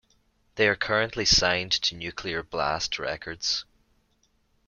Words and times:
They 0.55 0.67
are 0.67 0.75
currently 0.75 1.25
signed 1.25 1.71
to 1.73 1.93
Nuclear 1.93 2.41
Blast 2.41 2.97
records. 2.97 3.65